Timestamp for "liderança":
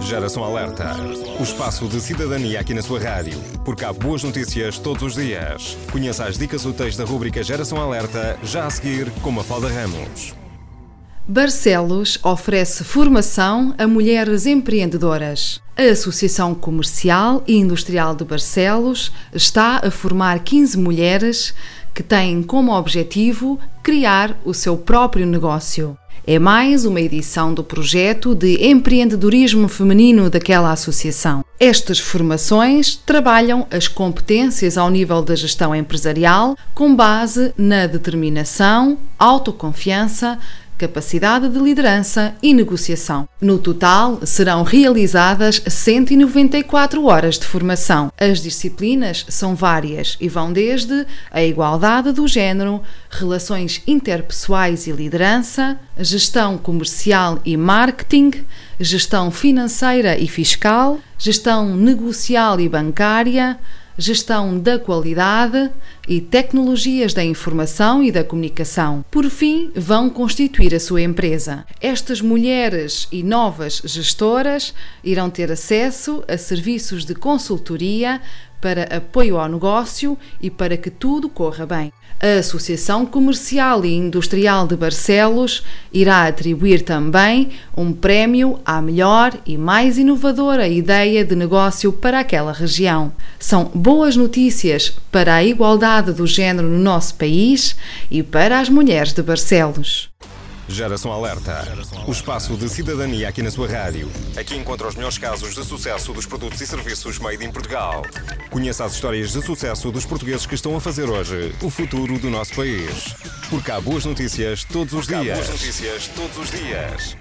41.58-42.34, 54.92-55.78